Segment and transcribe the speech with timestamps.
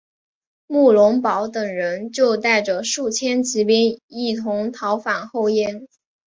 [0.65, 5.87] 慕容宝等人就带着数千骑兵一同逃返后燕。